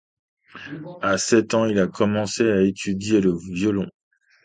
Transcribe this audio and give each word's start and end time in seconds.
À 1.03 1.19
sept 1.19 1.53
ans, 1.53 1.65
il 1.65 1.77
a 1.77 1.85
commencé 1.85 2.49
à 2.49 2.63
étudier 2.63 3.21
le 3.21 3.35
violon. 3.37 3.87